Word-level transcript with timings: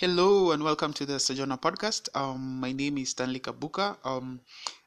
Hello 0.00 0.52
and 0.52 0.62
welcome 0.62 0.94
to 0.94 1.04
the 1.04 1.20
Sojourner 1.20 1.58
podcast. 1.58 2.08
Um, 2.14 2.58
my 2.58 2.72
name 2.72 2.96
is 2.96 3.10
Stanley 3.10 3.38
Kabuka. 3.38 3.98
Um, 4.02 4.40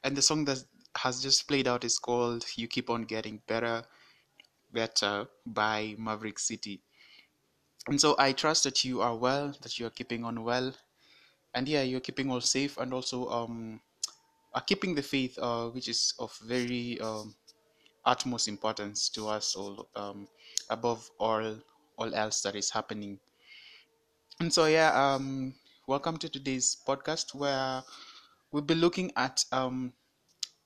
and 0.03 0.17
the 0.17 0.23
song 0.23 0.43
that 0.45 0.63
has 0.97 1.21
just 1.21 1.47
played 1.47 1.67
out 1.67 1.83
is 1.83 1.99
called 1.99 2.43
"You 2.55 2.67
Keep 2.67 2.89
On 2.89 3.03
Getting 3.03 3.39
Better, 3.45 3.83
Better" 4.73 5.27
by 5.45 5.93
Maverick 5.99 6.39
City. 6.39 6.81
And 7.85 8.01
so 8.01 8.15
I 8.17 8.31
trust 8.31 8.63
that 8.63 8.83
you 8.83 9.01
are 9.01 9.15
well, 9.15 9.53
that 9.61 9.77
you 9.77 9.85
are 9.85 9.91
keeping 9.91 10.25
on 10.25 10.43
well, 10.43 10.73
and 11.53 11.69
yeah, 11.69 11.83
you're 11.83 11.99
keeping 11.99 12.31
all 12.31 12.41
safe, 12.41 12.79
and 12.79 12.91
also 12.91 13.29
um, 13.29 13.81
are 14.55 14.65
keeping 14.65 14.95
the 14.95 15.03
faith, 15.03 15.37
uh, 15.37 15.67
which 15.69 15.89
is 15.89 16.15
of 16.17 16.35
very 16.41 16.99
um, 17.01 17.35
utmost 18.03 18.47
importance 18.47 19.09
to 19.09 19.27
us 19.27 19.55
all, 19.55 19.87
um, 19.95 20.27
above 20.71 21.07
all 21.19 21.61
all 21.99 22.15
else 22.15 22.41
that 22.41 22.55
is 22.55 22.71
happening 22.71 23.19
and 24.39 24.51
so, 24.53 24.65
yeah, 24.65 24.91
um, 24.93 25.53
welcome 25.85 26.17
to 26.17 26.27
today's 26.27 26.77
podcast 26.87 27.35
where 27.35 27.83
we'll 28.51 28.63
be 28.63 28.73
looking 28.73 29.11
at 29.15 29.45
um, 29.51 29.93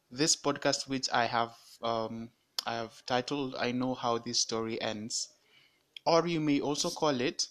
this 0.09 0.35
podcast, 0.35 0.87
which 0.87 1.09
I 1.11 1.25
have 1.25 1.53
um, 1.81 2.29
I 2.65 2.75
have 2.75 3.05
titled 3.05 3.55
"I 3.59 3.71
Know 3.71 3.93
How 3.93 4.19
This 4.19 4.39
Story 4.39 4.81
Ends," 4.81 5.29
or 6.05 6.25
you 6.27 6.39
may 6.39 6.61
also 6.61 6.89
call 6.89 7.19
it 7.19 7.47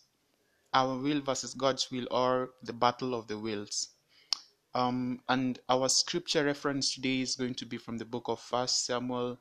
"Our 0.72 0.96
Will 0.96 1.20
versus 1.20 1.54
God's 1.54 1.90
Will" 1.90 2.06
or 2.10 2.50
"The 2.62 2.72
Battle 2.72 3.14
of 3.14 3.26
the 3.26 3.38
Wills." 3.38 3.88
Um, 4.74 5.20
and 5.28 5.58
our 5.68 5.88
scripture 5.88 6.44
reference 6.44 6.94
today 6.94 7.20
is 7.20 7.36
going 7.36 7.54
to 7.56 7.66
be 7.66 7.76
from 7.78 7.98
the 7.98 8.04
book 8.04 8.24
of 8.28 8.40
First 8.40 8.86
Samuel, 8.86 9.38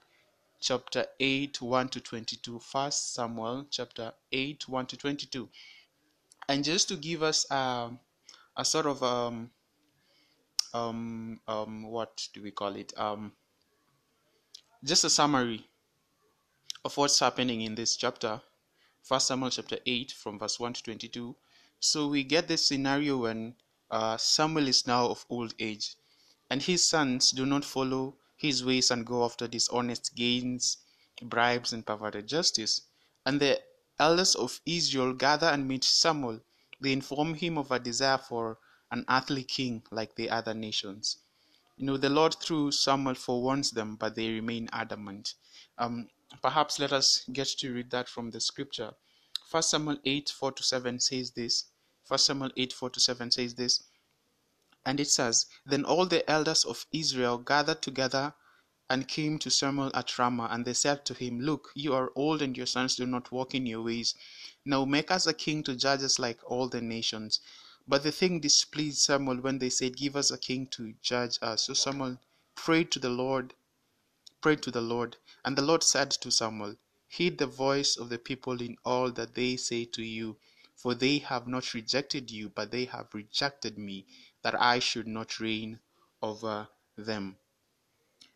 chapter 0.59 1.05
8, 1.19 1.61
1 1.61 1.89
to 1.89 1.99
22. 1.99 2.59
First 2.59 3.13
Samuel, 3.13 3.65
chapter 3.69 4.13
8, 4.31 4.67
1 4.67 4.85
to 4.87 4.97
22 4.97 5.49
and 6.47 6.63
just 6.63 6.87
to 6.89 6.95
give 6.95 7.23
us 7.23 7.49
um, 7.51 7.99
a 8.55 8.65
sort 8.65 8.85
of 8.85 9.01
um, 9.03 9.49
um, 10.73 11.39
um, 11.47 11.83
what 11.83 12.27
do 12.33 12.41
we 12.41 12.51
call 12.51 12.75
it? 12.75 12.93
Um, 12.97 13.31
just 14.83 15.03
a 15.03 15.09
summary 15.09 15.65
of 16.83 16.95
what's 16.97 17.19
happening 17.19 17.61
in 17.61 17.75
this 17.75 17.95
chapter, 17.95 18.41
First 19.01 19.27
Samuel 19.27 19.49
chapter 19.49 19.77
8, 19.85 20.11
from 20.11 20.37
verse 20.37 20.59
1 20.59 20.73
to 20.73 20.83
22. 20.83 21.35
So 21.79 22.07
we 22.07 22.23
get 22.23 22.47
this 22.47 22.67
scenario 22.67 23.17
when 23.17 23.55
uh, 23.89 24.17
Samuel 24.17 24.67
is 24.67 24.85
now 24.85 25.07
of 25.07 25.25
old 25.29 25.53
age, 25.59 25.95
and 26.49 26.61
his 26.61 26.85
sons 26.85 27.31
do 27.31 27.45
not 27.45 27.65
follow 27.65 28.17
his 28.35 28.63
ways 28.63 28.91
and 28.91 29.05
go 29.05 29.23
after 29.23 29.47
dishonest 29.47 30.13
gains, 30.15 30.77
bribes, 31.21 31.73
and 31.73 31.85
perverted 31.85 32.27
justice. 32.27 32.81
And 33.25 33.39
the 33.39 33.61
elders 33.99 34.35
of 34.35 34.59
Israel 34.65 35.13
gather 35.13 35.47
and 35.47 35.67
meet 35.67 35.83
Samuel. 35.83 36.41
They 36.81 36.91
inform 36.91 37.35
him 37.35 37.57
of 37.57 37.71
a 37.71 37.79
desire 37.79 38.17
for 38.17 38.59
an 38.91 39.05
earthly 39.09 39.43
king 39.43 39.83
like 39.91 40.15
the 40.15 40.29
other 40.29 40.53
nations. 40.53 41.17
You 41.77 41.85
know, 41.85 41.97
the 41.97 42.09
Lord 42.09 42.35
through 42.35 42.71
Samuel 42.71 43.15
forewarns 43.15 43.71
them, 43.71 43.95
but 43.95 44.15
they 44.15 44.29
remain 44.29 44.69
adamant. 44.71 45.33
Um, 45.77 46.09
perhaps 46.41 46.79
let 46.79 46.93
us 46.93 47.25
get 47.31 47.47
to 47.59 47.73
read 47.73 47.91
that 47.91 48.07
from 48.07 48.31
the 48.31 48.39
scripture. 48.39 48.93
First 49.47 49.71
Samuel 49.71 49.97
8 50.03 50.29
4 50.29 50.51
to 50.53 50.63
7 50.63 50.99
says 50.99 51.31
this. 51.31 51.65
First 52.03 52.25
Samuel 52.25 52.51
8 52.55 52.73
4 52.73 52.89
to 52.91 52.99
7 52.99 53.31
says 53.31 53.55
this. 53.55 53.83
And 54.85 54.99
it 54.99 55.09
says, 55.09 55.47
Then 55.65 55.83
all 55.83 56.05
the 56.05 56.29
elders 56.29 56.63
of 56.63 56.85
Israel 56.91 57.37
gathered 57.37 57.81
together 57.81 58.33
and 58.89 59.07
came 59.07 59.39
to 59.39 59.49
Samuel 59.49 59.91
at 59.95 60.17
Ramah, 60.19 60.49
and 60.51 60.63
they 60.63 60.73
said 60.73 61.05
to 61.05 61.13
him, 61.13 61.39
Look, 61.39 61.71
you 61.73 61.93
are 61.93 62.11
old, 62.15 62.41
and 62.41 62.55
your 62.55 62.67
sons 62.67 62.95
do 62.95 63.05
not 63.05 63.31
walk 63.31 63.55
in 63.55 63.65
your 63.65 63.81
ways. 63.81 64.13
Now 64.63 64.85
make 64.85 65.09
us 65.09 65.25
a 65.25 65.33
king 65.33 65.63
to 65.63 65.75
judge 65.75 66.03
us 66.03 66.19
like 66.19 66.39
all 66.45 66.69
the 66.69 66.81
nations. 66.81 67.39
But 67.87 68.03
the 68.03 68.11
thing 68.11 68.39
displeased 68.39 68.99
Samuel 68.99 69.37
when 69.41 69.59
they 69.59 69.69
said, 69.69 69.97
Give 69.97 70.15
us 70.15 70.31
a 70.31 70.37
king 70.37 70.67
to 70.67 70.93
judge 71.01 71.39
us. 71.41 71.63
So 71.63 71.73
Samuel 71.73 72.19
prayed 72.55 72.91
to 72.91 72.99
the 72.99 73.09
Lord, 73.09 73.53
prayed 74.41 74.61
to 74.63 74.71
the 74.71 74.81
Lord, 74.81 75.17
and 75.43 75.57
the 75.57 75.61
Lord 75.61 75.83
said 75.83 76.11
to 76.11 76.31
Samuel, 76.31 76.75
Heed 77.07 77.37
the 77.37 77.47
voice 77.47 77.95
of 77.97 78.09
the 78.09 78.19
people 78.19 78.61
in 78.61 78.77
all 78.83 79.11
that 79.11 79.35
they 79.35 79.55
say 79.55 79.85
to 79.85 80.03
you, 80.03 80.37
for 80.75 80.93
they 80.93 81.19
have 81.19 81.47
not 81.47 81.73
rejected 81.73 82.29
you, 82.29 82.49
but 82.49 82.71
they 82.71 82.85
have 82.85 83.13
rejected 83.13 83.77
me, 83.77 84.05
that 84.41 84.59
I 84.61 84.79
should 84.79 85.07
not 85.07 85.39
reign 85.39 85.79
over 86.21 86.67
them. 86.97 87.37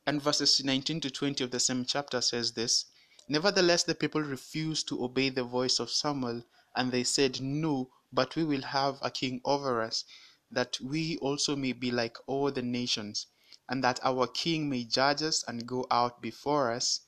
And 0.09 0.19
verses 0.19 0.63
19 0.63 1.01
to 1.01 1.11
20 1.11 1.43
of 1.43 1.51
the 1.51 1.59
same 1.59 1.85
chapter 1.85 2.19
says 2.19 2.53
this 2.53 2.85
Nevertheless, 3.27 3.83
the 3.83 3.93
people 3.93 4.23
refused 4.23 4.87
to 4.87 5.03
obey 5.03 5.29
the 5.29 5.43
voice 5.43 5.77
of 5.77 5.91
Samuel, 5.91 6.41
and 6.75 6.91
they 6.91 7.03
said, 7.03 7.39
No, 7.39 7.91
but 8.11 8.35
we 8.35 8.43
will 8.43 8.63
have 8.63 8.97
a 9.03 9.11
king 9.11 9.39
over 9.45 9.83
us, 9.83 10.05
that 10.49 10.79
we 10.81 11.19
also 11.19 11.55
may 11.55 11.73
be 11.73 11.91
like 11.91 12.17
all 12.25 12.51
the 12.51 12.63
nations, 12.63 13.27
and 13.69 13.83
that 13.83 13.99
our 14.01 14.25
king 14.25 14.67
may 14.67 14.83
judge 14.83 15.21
us 15.21 15.43
and 15.47 15.67
go 15.67 15.85
out 15.91 16.23
before 16.23 16.71
us 16.71 17.01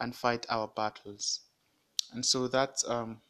and 0.00 0.16
fight 0.16 0.46
our 0.48 0.66
battles. 0.66 1.40
And 2.10 2.24
so 2.24 2.48
that's 2.48 2.88
um, 2.88 3.20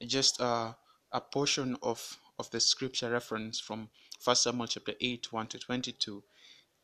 just 0.00 0.40
uh, 0.40 0.72
a 1.12 1.20
portion 1.20 1.76
of, 1.82 2.18
of 2.38 2.50
the 2.50 2.60
scripture 2.60 3.10
reference 3.10 3.60
from 3.60 3.90
1 4.24 4.36
Samuel 4.36 4.68
chapter 4.68 4.94
8, 4.98 5.30
1 5.34 5.46
to 5.48 5.58
22. 5.58 6.24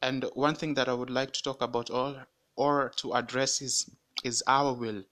And 0.02 0.24
one 0.34 0.56
thing 0.56 0.74
that 0.74 0.88
I 0.88 0.94
would 0.94 1.10
like 1.10 1.32
to 1.32 1.42
talk 1.42 1.62
about 1.62 1.88
or, 1.88 2.26
or 2.56 2.90
to 2.96 3.14
address 3.14 3.62
is, 3.62 3.88
is 4.24 4.42
our 4.48 4.72
will, 4.72 5.04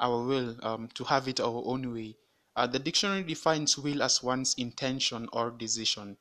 our 0.00 0.24
will 0.24 0.56
um, 0.62 0.88
to 0.94 1.04
have 1.04 1.28
it 1.28 1.40
our 1.40 1.62
own 1.66 1.92
way. 1.92 2.16
Uh, 2.56 2.66
the 2.66 2.78
dictionary 2.78 3.22
defines 3.22 3.76
will 3.78 4.02
as 4.02 4.22
one's 4.22 4.54
intention 4.54 5.28
or 5.32 5.50
decision. 5.50 6.16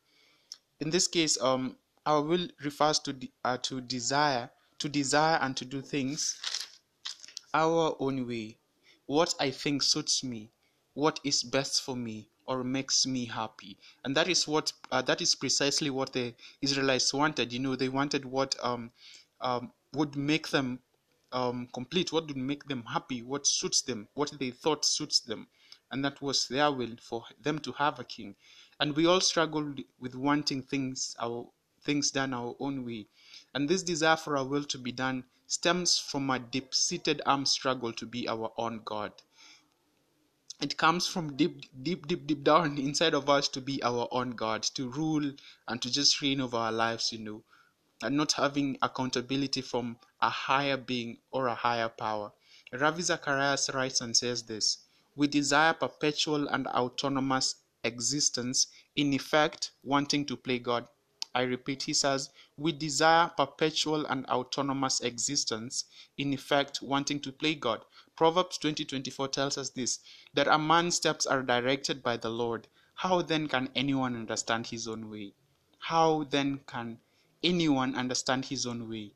In 0.81 0.89
this 0.89 1.07
case, 1.07 1.41
um, 1.41 1.77
our 2.05 2.21
will 2.21 2.49
refers 2.63 2.99
to 2.99 3.13
de- 3.13 3.31
uh, 3.43 3.57
to 3.57 3.81
desire, 3.81 4.49
to 4.79 4.89
desire 4.89 5.37
and 5.41 5.55
to 5.57 5.65
do 5.65 5.81
things 5.81 6.37
our 7.53 7.95
own 7.99 8.27
way. 8.27 8.57
What 9.05 9.33
I 9.39 9.51
think 9.51 9.81
suits 9.81 10.23
me, 10.23 10.51
what 10.93 11.19
is 11.23 11.41
best 11.41 11.81
for 11.81 11.95
me, 11.95 12.29
or 12.49 12.63
makes 12.63 13.05
me 13.05 13.25
happy. 13.25 13.77
And 14.03 14.17
that 14.17 14.27
is 14.27 14.47
what 14.47 14.73
uh, 14.91 15.03
that 15.03 15.21
is 15.21 15.35
precisely 15.35 15.91
what 15.91 16.13
the 16.13 16.33
israelites 16.61 17.13
wanted. 17.13 17.53
You 17.53 17.59
know 17.59 17.75
they 17.75 17.89
wanted 17.89 18.25
what 18.25 18.55
um, 18.63 18.91
um, 19.39 19.71
would 19.93 20.15
make 20.15 20.49
them 20.49 20.79
um, 21.31 21.69
complete 21.73 22.11
what 22.11 22.25
would 22.27 22.37
make 22.37 22.65
them 22.65 22.83
happy 22.85 23.21
what 23.21 23.45
suits 23.45 23.81
them 23.83 24.07
what 24.15 24.31
they 24.39 24.49
thought 24.49 24.83
suits 24.83 25.19
them. 25.19 25.47
And 25.91 26.03
that 26.03 26.23
was 26.23 26.47
their 26.47 26.71
will 26.71 26.95
for 26.99 27.23
them 27.39 27.59
to 27.59 27.71
have 27.73 27.99
a 27.99 28.03
king. 28.03 28.35
And 28.79 28.95
we 28.95 29.05
all 29.05 29.21
struggled 29.21 29.81
with 29.99 30.15
wanting 30.15 30.63
things 30.63 31.15
our 31.19 31.47
things 31.83 32.09
done 32.09 32.33
our 32.33 32.55
own 32.59 32.83
way. 32.83 33.05
And 33.53 33.69
this 33.69 33.83
desire 33.83 34.17
for 34.17 34.37
our 34.37 34.45
will 34.45 34.63
to 34.65 34.79
be 34.79 34.91
done 34.91 35.23
stems 35.45 35.99
from 35.99 36.31
a 36.31 36.39
deep-seated 36.39 37.21
armed 37.27 37.47
struggle 37.47 37.93
to 37.93 38.07
be 38.07 38.27
our 38.27 38.51
own 38.57 38.81
god 38.83 39.11
it 40.61 40.75
comes 40.77 41.07
from 41.07 41.35
deep 41.37 41.65
deep 41.83 42.05
deep 42.07 42.27
deep 42.27 42.43
down 42.43 42.77
inside 42.77 43.13
of 43.13 43.29
us 43.29 43.47
to 43.47 43.61
be 43.61 43.81
our 43.81 44.07
own 44.11 44.31
god 44.31 44.61
to 44.61 44.89
rule 44.89 45.31
and 45.67 45.81
to 45.81 45.89
just 45.89 46.21
reign 46.21 46.41
over 46.41 46.57
our 46.57 46.71
lives 46.71 47.13
you 47.13 47.19
know 47.19 47.41
and 48.01 48.15
not 48.15 48.33
having 48.33 48.77
accountability 48.81 49.61
from 49.61 49.97
a 50.21 50.29
higher 50.29 50.77
being 50.77 51.17
or 51.31 51.47
a 51.47 51.55
higher 51.55 51.89
power. 51.89 52.31
Ravi 52.71 53.01
zacharias 53.01 53.69
writes 53.73 53.99
and 54.01 54.15
says 54.15 54.43
this 54.43 54.77
we 55.15 55.27
desire 55.27 55.73
perpetual 55.73 56.47
and 56.47 56.67
autonomous 56.67 57.55
existence 57.83 58.67
in 58.95 59.13
effect 59.13 59.71
wanting 59.83 60.25
to 60.25 60.37
play 60.37 60.59
god 60.59 60.87
I 61.35 61.41
repeat, 61.43 61.83
he 61.83 61.93
says, 61.93 62.31
we 62.57 62.71
desire 62.71 63.29
perpetual 63.29 64.05
and 64.07 64.25
autonomous 64.25 64.99
existence, 65.01 65.85
in 66.17 66.33
effect, 66.33 66.81
wanting 66.81 67.19
to 67.21 67.31
play 67.31 67.53
God. 67.53 67.85
Proverbs 68.15 68.57
20:24 68.57 69.31
tells 69.31 69.57
us 69.57 69.69
this 69.69 69.99
that 70.33 70.47
a 70.47 70.57
man's 70.57 70.95
steps 70.95 71.27
are 71.27 71.43
directed 71.43 72.01
by 72.01 72.17
the 72.17 72.31
Lord. 72.31 72.67
How 72.95 73.21
then 73.21 73.47
can 73.47 73.69
anyone 73.75 74.15
understand 74.15 74.67
his 74.67 74.87
own 74.87 75.09
way? 75.09 75.35
How 75.77 76.23
then 76.23 76.61
can 76.65 76.99
anyone 77.43 77.95
understand 77.95 78.45
his 78.45 78.65
own 78.65 78.89
way? 78.89 79.13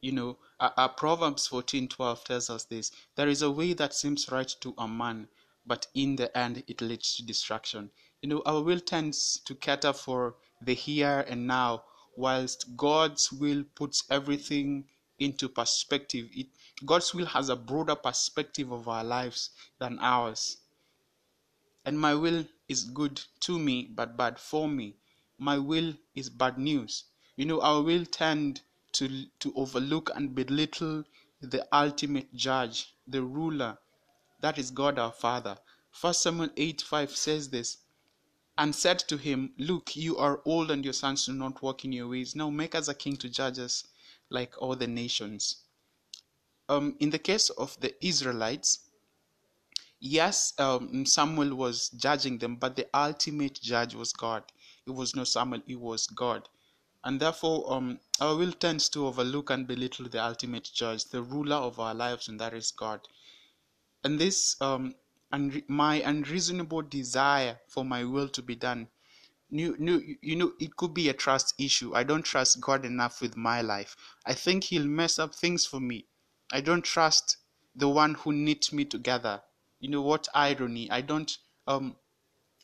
You 0.00 0.12
know, 0.12 0.38
uh, 0.60 0.70
uh, 0.76 0.88
Proverbs 0.88 1.48
14:12 1.48 2.24
tells 2.24 2.48
us 2.48 2.64
this 2.64 2.92
there 3.16 3.28
is 3.28 3.42
a 3.42 3.50
way 3.50 3.72
that 3.74 3.92
seems 3.92 4.30
right 4.30 4.48
to 4.60 4.74
a 4.78 4.86
man, 4.86 5.28
but 5.66 5.88
in 5.94 6.16
the 6.16 6.34
end 6.38 6.62
it 6.68 6.80
leads 6.80 7.16
to 7.16 7.22
destruction. 7.22 7.90
You 8.22 8.28
know, 8.28 8.42
our 8.46 8.62
will 8.62 8.80
tends 8.80 9.40
to 9.40 9.54
cater 9.54 9.92
for 9.92 10.36
the 10.60 10.74
here 10.74 11.24
and 11.28 11.46
now, 11.46 11.84
whilst 12.16 12.76
God's 12.76 13.32
will 13.32 13.64
puts 13.74 14.04
everything 14.10 14.88
into 15.18 15.48
perspective. 15.48 16.28
It, 16.32 16.48
God's 16.84 17.14
will 17.14 17.26
has 17.26 17.48
a 17.48 17.56
broader 17.56 17.94
perspective 17.94 18.72
of 18.72 18.88
our 18.88 19.04
lives 19.04 19.50
than 19.78 19.98
ours. 20.00 20.58
And 21.84 21.98
my 21.98 22.14
will 22.14 22.46
is 22.68 22.84
good 22.84 23.20
to 23.40 23.58
me, 23.58 23.84
but 23.84 24.16
bad 24.16 24.38
for 24.38 24.68
me. 24.68 24.96
My 25.38 25.58
will 25.58 25.94
is 26.14 26.30
bad 26.30 26.58
news. 26.58 27.04
You 27.36 27.46
know, 27.46 27.60
our 27.60 27.82
will 27.82 28.04
tend 28.04 28.62
to, 28.92 29.26
to 29.38 29.52
overlook 29.54 30.10
and 30.14 30.34
belittle 30.34 31.04
the 31.40 31.66
ultimate 31.74 32.34
judge, 32.34 32.94
the 33.06 33.22
ruler, 33.22 33.78
that 34.40 34.58
is 34.58 34.70
God 34.70 34.98
our 34.98 35.12
Father. 35.12 35.58
First 35.90 36.22
Samuel 36.22 36.50
8 36.56 36.82
5 36.82 37.16
says 37.16 37.48
this 37.50 37.78
and 38.60 38.74
said 38.74 38.98
to 38.98 39.16
him, 39.16 39.54
Look, 39.56 39.96
you 39.96 40.18
are 40.18 40.42
old 40.44 40.70
and 40.70 40.84
your 40.84 40.92
sons 40.92 41.24
do 41.24 41.32
not 41.32 41.62
walk 41.62 41.86
in 41.86 41.92
your 41.92 42.08
ways. 42.08 42.36
Now 42.36 42.50
make 42.50 42.74
us 42.74 42.88
a 42.88 42.94
king 42.94 43.16
to 43.16 43.28
judge 43.30 43.58
us 43.58 43.84
like 44.28 44.52
all 44.60 44.76
the 44.76 44.86
nations. 44.86 45.64
Um, 46.68 46.94
in 47.00 47.08
the 47.08 47.18
case 47.18 47.48
of 47.48 47.80
the 47.80 47.94
Israelites, 48.06 48.80
yes, 49.98 50.52
um, 50.58 51.06
Samuel 51.06 51.54
was 51.54 51.88
judging 51.88 52.36
them, 52.36 52.56
but 52.56 52.76
the 52.76 52.86
ultimate 52.92 53.58
judge 53.62 53.94
was 53.94 54.12
God. 54.12 54.44
It 54.86 54.90
was 54.90 55.16
not 55.16 55.28
Samuel, 55.28 55.62
it 55.66 55.80
was 55.80 56.06
God. 56.08 56.46
And 57.02 57.18
therefore, 57.18 57.72
um, 57.72 57.98
our 58.20 58.36
will 58.36 58.52
tends 58.52 58.90
to 58.90 59.06
overlook 59.06 59.48
and 59.48 59.66
belittle 59.66 60.06
the 60.10 60.22
ultimate 60.22 60.68
judge, 60.74 61.06
the 61.06 61.22
ruler 61.22 61.56
of 61.56 61.80
our 61.80 61.94
lives, 61.94 62.28
and 62.28 62.38
that 62.40 62.52
is 62.52 62.72
God. 62.72 63.00
And 64.04 64.18
this, 64.18 64.60
um, 64.60 64.94
and 65.32 65.62
my 65.68 65.96
unreasonable 65.96 66.82
desire 66.82 67.60
for 67.68 67.84
my 67.84 68.04
will 68.04 68.28
to 68.28 68.42
be 68.42 68.56
done. 68.56 68.88
You, 69.48 70.16
you, 70.22 70.36
know 70.36 70.52
it 70.60 70.76
could 70.76 70.94
be 70.94 71.08
a 71.08 71.12
trust 71.12 71.54
issue. 71.58 71.94
I 71.94 72.04
don't 72.04 72.24
trust 72.24 72.60
god 72.60 72.84
enough 72.84 73.20
with 73.20 73.36
my 73.36 73.62
life. 73.62 73.96
I 74.24 74.34
think 74.34 74.64
he'll 74.64 74.86
mess 74.86 75.18
up 75.18 75.34
things 75.34 75.66
for 75.66 75.80
me. 75.80 76.06
I 76.52 76.60
don't 76.60 76.84
trust 76.84 77.36
the 77.74 77.88
one 77.88 78.14
who 78.14 78.32
knit 78.32 78.72
me 78.72 78.84
together. 78.84 79.42
You 79.80 79.90
know 79.90 80.02
what? 80.02 80.28
Irony. 80.34 80.90
I 80.90 81.00
don't 81.00 81.36
um 81.66 81.96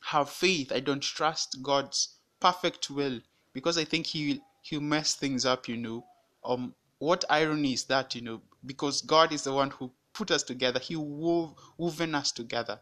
have 0.00 0.30
faith. 0.30 0.70
I 0.72 0.80
don't 0.80 1.02
trust 1.02 1.62
god's 1.62 2.16
perfect 2.38 2.90
will 2.90 3.20
because 3.52 3.78
i 3.78 3.84
think 3.84 4.06
he 4.06 4.40
he'll 4.60 4.80
mess 4.80 5.14
things 5.14 5.44
up 5.44 5.68
you 5.68 5.76
know. 5.76 6.06
Um 6.44 6.74
what 6.98 7.24
irony 7.28 7.72
is 7.72 7.84
that 7.84 8.14
you 8.14 8.20
know? 8.20 8.42
Because 8.64 9.02
god 9.02 9.32
is 9.32 9.42
the 9.44 9.52
one 9.52 9.70
who 9.70 9.90
put 10.18 10.30
us 10.30 10.42
together 10.42 10.80
he 10.80 10.96
wove 10.96 11.54
woven 11.78 12.14
us 12.14 12.32
together 12.32 12.80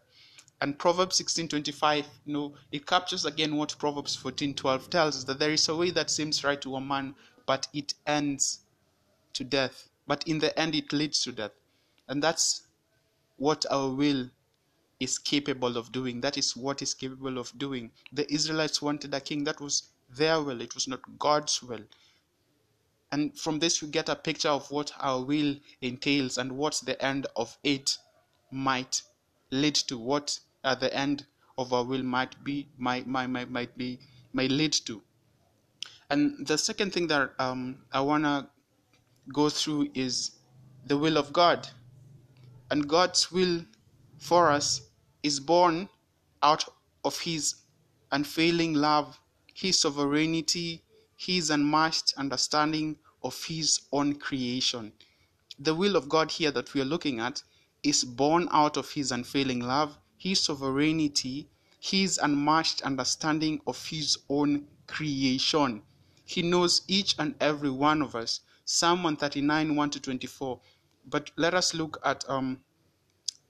and 0.61 0.79
Proverbs 0.79 1.17
16:25, 1.17 2.05
you 2.25 2.33
know, 2.33 2.55
it 2.71 2.85
captures 2.87 3.25
again 3.25 3.57
what 3.57 3.77
Proverbs 3.77 4.15
14:12 4.15 4.89
tells 4.89 5.17
us 5.17 5.23
that 5.25 5.37
there 5.37 5.51
is 5.51 5.67
a 5.67 5.75
way 5.75 5.91
that 5.91 6.09
seems 6.09 6.43
right 6.45 6.61
to 6.61 6.77
a 6.77 6.81
man, 6.81 7.13
but 7.45 7.67
it 7.73 7.93
ends 8.07 8.59
to 9.33 9.43
death. 9.43 9.89
But 10.07 10.25
in 10.27 10.39
the 10.39 10.57
end, 10.57 10.73
it 10.73 10.93
leads 10.93 11.21
to 11.23 11.33
death, 11.33 11.51
and 12.07 12.23
that's 12.23 12.61
what 13.35 13.65
our 13.69 13.89
will 13.89 14.29
is 14.99 15.19
capable 15.19 15.75
of 15.75 15.91
doing. 15.91 16.21
That 16.21 16.37
is 16.37 16.55
what 16.55 16.81
is 16.81 16.93
capable 16.93 17.37
of 17.37 17.57
doing. 17.57 17.91
The 18.13 18.31
Israelites 18.33 18.81
wanted 18.81 19.13
a 19.13 19.19
king. 19.19 19.43
That 19.43 19.59
was 19.59 19.89
their 20.09 20.41
will. 20.41 20.61
It 20.61 20.73
was 20.73 20.87
not 20.87 21.19
God's 21.19 21.61
will. 21.61 21.83
And 23.15 23.39
from 23.39 23.59
this, 23.59 23.81
we 23.81 23.87
get 23.87 24.09
a 24.09 24.15
picture 24.17 24.49
of 24.49 24.69
what 24.71 24.91
our 24.99 25.23
will 25.23 25.55
entails 25.79 26.37
and 26.37 26.51
what 26.51 26.81
the 26.83 27.01
end 27.01 27.27
of 27.37 27.57
it 27.63 27.97
might 28.51 29.03
lead 29.51 29.75
to 29.87 29.97
what 29.97 30.37
at 30.65 30.81
the 30.81 30.93
end 30.93 31.25
of 31.57 31.71
our 31.71 31.85
will 31.85 32.03
might 32.03 32.43
be 32.43 32.67
might 32.77 33.07
might 33.07 33.27
might, 33.27 33.49
might 33.49 33.77
be 33.77 33.99
might 34.33 34.51
lead 34.51 34.73
to. 34.87 35.01
And 36.09 36.45
the 36.45 36.57
second 36.57 36.91
thing 36.91 37.07
that 37.07 37.31
um, 37.39 37.85
i 37.93 38.01
want 38.01 38.25
to 38.25 38.49
go 39.31 39.47
through 39.47 39.91
is 39.93 40.31
the 40.85 40.97
will 40.97 41.17
of 41.17 41.31
god. 41.31 41.69
And 42.69 42.85
god's 42.85 43.31
will 43.31 43.63
for 44.17 44.51
us 44.51 44.81
is 45.23 45.39
born 45.39 45.87
out 46.43 46.65
of 47.05 47.17
his 47.21 47.55
unfailing 48.11 48.73
love 48.73 49.17
his 49.53 49.79
sovereignty 49.79 50.83
his 51.15 51.49
unmatched 51.49 52.13
understanding 52.17 52.97
of 53.25 53.43
his 53.45 53.81
own 53.91 54.15
creation 54.15 54.93
the 55.59 55.75
will 55.75 55.95
of 55.95 56.09
god 56.09 56.31
here 56.31 56.51
that 56.51 56.73
we 56.73 56.81
are 56.81 56.85
looking 56.93 57.19
at 57.19 57.41
is 57.85 58.03
born 58.03 58.47
out 58.51 58.77
of 58.77 58.91
his 58.91 59.11
unfailing 59.11 59.59
love, 59.59 59.97
his 60.17 60.39
sovereignty, 60.39 61.47
his 61.79 62.17
unmatched 62.17 62.81
understanding 62.81 63.61
of 63.67 63.85
his 63.85 64.17
own 64.27 64.67
creation. 64.87 65.83
He 66.25 66.41
knows 66.41 66.81
each 66.87 67.15
and 67.19 67.35
every 67.39 67.69
one 67.69 68.01
of 68.01 68.15
us. 68.15 68.41
Psalm 68.65 69.03
139, 69.03 69.75
1 69.75 69.89
to 69.91 69.99
24. 69.99 70.59
But 71.05 71.29
let 71.35 71.53
us 71.53 71.75
look 71.75 71.99
at 72.03 72.27
um, 72.27 72.59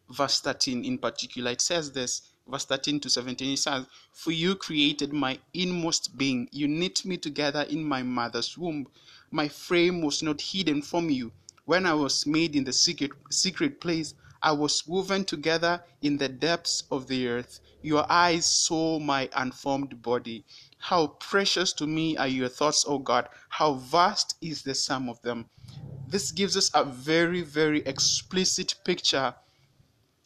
verse 0.10 0.42
13 0.42 0.84
in 0.84 0.98
particular. 0.98 1.52
It 1.52 1.62
says 1.62 1.94
this, 1.94 2.24
verse 2.46 2.66
13 2.66 3.00
to 3.00 3.10
17. 3.10 3.54
It 3.54 3.58
says, 3.58 3.86
For 4.12 4.32
you 4.32 4.56
created 4.56 5.14
my 5.14 5.40
inmost 5.54 6.18
being. 6.18 6.50
You 6.52 6.68
knit 6.68 7.06
me 7.06 7.16
together 7.16 7.62
in 7.62 7.86
my 7.86 8.04
mother's 8.04 8.58
womb. 8.58 8.88
My 9.32 9.48
frame 9.48 10.02
was 10.02 10.22
not 10.22 10.42
hidden 10.42 10.82
from 10.82 11.10
you. 11.10 11.32
When 11.66 11.86
I 11.86 11.94
was 11.94 12.26
made 12.26 12.56
in 12.56 12.64
the 12.64 12.74
secret, 12.74 13.12
secret 13.32 13.82
place, 13.82 14.14
I 14.42 14.52
was 14.52 14.86
woven 14.86 15.26
together 15.26 15.84
in 16.02 16.18
the 16.18 16.30
depths 16.30 16.84
of 16.92 17.08
the 17.08 17.28
earth. 17.28 17.60
Your 17.82 18.06
eyes 18.12 18.46
saw 18.46 19.00
my 19.00 19.30
unformed 19.36 20.02
body. 20.02 20.46
How 20.78 21.08
precious 21.08 21.74
to 21.74 21.88
me 21.88 22.16
are 22.18 22.28
your 22.28 22.50
thoughts, 22.50 22.86
O 22.88 23.00
God. 23.00 23.28
How 23.50 23.74
vast 23.74 24.36
is 24.42 24.62
the 24.62 24.76
sum 24.76 25.10
of 25.10 25.22
them. 25.24 25.48
This 26.08 26.32
gives 26.32 26.56
us 26.56 26.70
a 26.76 26.86
very, 26.86 27.42
very 27.42 27.80
explicit 27.82 28.76
picture 28.86 29.34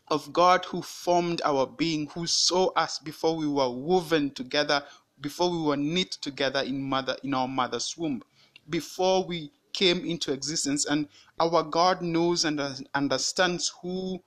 of 0.10 0.34
God 0.34 0.66
who 0.66 0.82
formed 0.82 1.42
our 1.46 1.66
being, 1.66 2.08
who 2.08 2.28
saw 2.28 2.68
us 2.74 3.00
before 3.00 3.36
we 3.38 3.48
were 3.48 3.70
woven 3.70 4.32
together, 4.32 4.84
before 5.22 5.50
we 5.50 5.62
were 5.62 5.78
knit 5.78 6.12
together 6.12 6.62
in 6.62 6.82
mother 6.82 7.16
in 7.24 7.34
our 7.34 7.48
mother's 7.48 7.96
womb, 7.98 8.22
before 8.70 9.26
we 9.26 9.52
came 9.74 10.06
into 10.06 10.32
existence. 10.34 10.86
And 10.86 11.08
our 11.40 11.64
God 11.64 12.02
knows 12.02 12.46
and 12.46 12.60
understands 12.94 13.72
who 13.82 14.22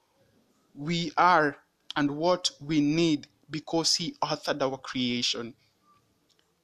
we 0.75 1.13
are 1.17 1.57
and 1.97 2.11
what 2.11 2.51
we 2.61 2.81
need 2.81 3.27
because 3.51 3.95
He 3.95 4.15
authored 4.23 4.63
our 4.63 4.79
creation. 4.79 5.55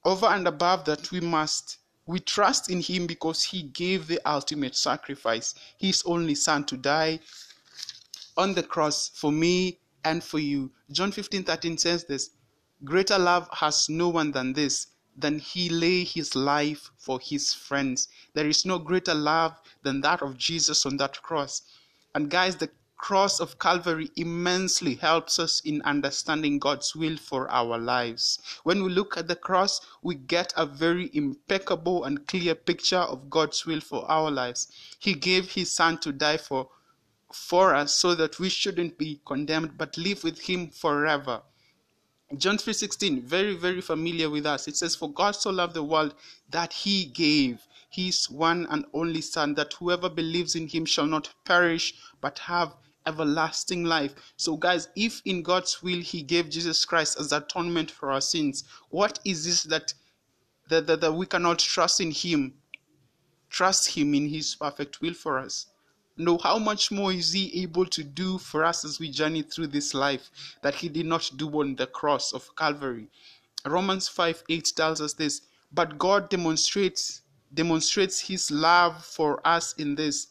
Over 0.04 0.26
and 0.26 0.46
above 0.48 0.84
that, 0.86 1.10
we 1.10 1.20
must 1.20 1.78
we 2.06 2.20
trust 2.20 2.70
in 2.70 2.80
Him 2.80 3.06
because 3.06 3.42
He 3.42 3.64
gave 3.64 4.06
the 4.06 4.20
ultimate 4.24 4.74
sacrifice, 4.74 5.54
His 5.76 6.02
only 6.06 6.34
Son 6.34 6.64
to 6.64 6.76
die 6.76 7.20
on 8.36 8.54
the 8.54 8.62
cross 8.62 9.10
for 9.14 9.30
me 9.30 9.78
and 10.04 10.24
for 10.24 10.38
you. 10.38 10.70
John 10.90 11.12
15 11.12 11.44
13 11.44 11.76
says 11.76 12.04
this 12.04 12.30
Greater 12.84 13.18
love 13.18 13.48
has 13.52 13.88
no 13.88 14.08
one 14.08 14.30
than 14.30 14.52
this, 14.52 14.86
than 15.20 15.38
he 15.38 15.68
lay 15.68 16.04
his 16.04 16.36
life 16.36 16.90
for 16.96 17.18
his 17.20 17.52
friends. 17.52 18.08
There 18.34 18.48
is 18.48 18.64
no 18.64 18.78
greater 18.78 19.14
love 19.14 19.60
than 19.82 20.00
that 20.02 20.22
of 20.22 20.38
Jesus 20.38 20.86
on 20.86 20.96
that 20.98 21.20
cross. 21.22 21.62
And 22.14 22.30
guys, 22.30 22.56
the 22.56 22.70
cross 22.96 23.40
of 23.40 23.58
Calvary 23.58 24.10
immensely 24.16 24.94
helps 24.96 25.38
us 25.38 25.60
in 25.60 25.80
understanding 25.82 26.58
God's 26.58 26.94
will 26.94 27.16
for 27.16 27.50
our 27.50 27.78
lives. 27.78 28.38
When 28.64 28.82
we 28.82 28.90
look 28.90 29.16
at 29.16 29.28
the 29.28 29.36
cross, 29.36 29.80
we 30.02 30.16
get 30.16 30.52
a 30.56 30.66
very 30.66 31.10
impeccable 31.12 32.04
and 32.04 32.26
clear 32.26 32.54
picture 32.54 32.98
of 32.98 33.30
God's 33.30 33.64
will 33.64 33.80
for 33.80 34.08
our 34.10 34.30
lives. 34.30 34.70
He 34.98 35.14
gave 35.14 35.52
his 35.52 35.72
son 35.72 35.98
to 35.98 36.12
die 36.12 36.36
for 36.36 36.68
for 37.32 37.74
us 37.74 37.94
so 37.94 38.14
that 38.14 38.38
we 38.38 38.48
shouldn't 38.48 38.96
be 38.96 39.20
condemned 39.26 39.76
but 39.76 39.98
live 39.98 40.24
with 40.24 40.40
him 40.40 40.70
forever. 40.70 41.42
John 42.36 42.58
3:16, 42.58 43.22
very 43.22 43.54
very 43.54 43.80
familiar 43.80 44.28
with 44.28 44.44
us. 44.44 44.68
It 44.68 44.76
says, 44.76 44.94
"For 44.94 45.10
God 45.10 45.32
so 45.32 45.48
loved 45.48 45.72
the 45.72 45.82
world 45.82 46.14
that 46.50 46.74
He 46.74 47.06
gave 47.06 47.66
His 47.88 48.28
one 48.28 48.66
and 48.68 48.84
only 48.92 49.22
Son, 49.22 49.54
that 49.54 49.72
whoever 49.72 50.10
believes 50.10 50.54
in 50.54 50.68
Him 50.68 50.84
shall 50.84 51.06
not 51.06 51.32
perish 51.46 51.94
but 52.20 52.40
have 52.40 52.76
everlasting 53.06 53.84
life." 53.84 54.14
So, 54.36 54.58
guys, 54.58 54.88
if 54.94 55.22
in 55.24 55.42
God's 55.42 55.82
will 55.82 56.00
He 56.02 56.20
gave 56.20 56.50
Jesus 56.50 56.84
Christ 56.84 57.18
as 57.18 57.32
atonement 57.32 57.90
for 57.90 58.12
our 58.12 58.20
sins, 58.20 58.62
what 58.90 59.20
is 59.24 59.46
this 59.46 59.62
that 59.62 59.94
that, 60.68 60.86
that, 60.86 61.00
that 61.00 61.12
we 61.14 61.24
cannot 61.24 61.60
trust 61.60 61.98
in 61.98 62.10
Him? 62.10 62.58
Trust 63.48 63.96
Him 63.96 64.12
in 64.12 64.28
His 64.28 64.54
perfect 64.54 65.00
will 65.00 65.14
for 65.14 65.38
us 65.38 65.64
know 66.18 66.38
how 66.38 66.58
much 66.58 66.90
more 66.90 67.12
is 67.12 67.32
he 67.32 67.62
able 67.62 67.86
to 67.86 68.02
do 68.02 68.38
for 68.38 68.64
us 68.64 68.84
as 68.84 68.98
we 68.98 69.10
journey 69.10 69.42
through 69.42 69.68
this 69.68 69.94
life 69.94 70.30
that 70.62 70.74
he 70.74 70.88
did 70.88 71.06
not 71.06 71.30
do 71.36 71.48
on 71.60 71.76
the 71.76 71.86
cross 71.86 72.32
of 72.32 72.54
Calvary. 72.56 73.08
Romans 73.64 74.08
5 74.08 74.44
8 74.48 74.72
tells 74.76 75.00
us 75.00 75.12
this, 75.12 75.42
but 75.72 75.98
God 75.98 76.28
demonstrates 76.28 77.22
demonstrates 77.52 78.20
his 78.20 78.50
love 78.50 79.04
for 79.04 79.40
us 79.46 79.72
in 79.74 79.94
this 79.94 80.28